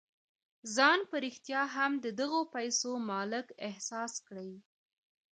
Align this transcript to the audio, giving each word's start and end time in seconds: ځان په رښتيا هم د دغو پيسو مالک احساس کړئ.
ځان 0.75 0.99
په 1.09 1.15
رښتيا 1.25 1.61
هم 1.75 1.91
د 2.05 2.05
دغو 2.19 2.41
پيسو 2.53 2.91
مالک 3.11 3.47
احساس 3.67 4.13
کړئ. 4.27 4.51